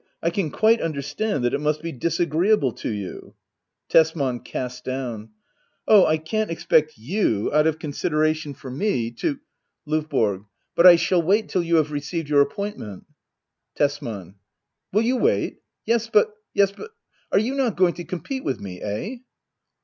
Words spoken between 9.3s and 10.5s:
Digitized by Google ACT II.] HEDDA OABLER. 91 L0VBORO.